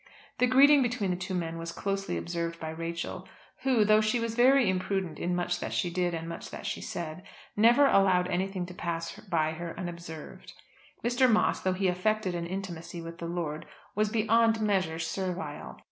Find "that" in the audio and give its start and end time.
5.59-5.73, 6.49-6.65